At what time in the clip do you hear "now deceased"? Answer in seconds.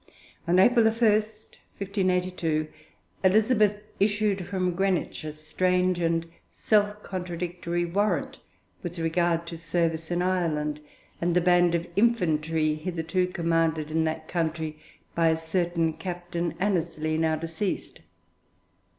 17.19-17.99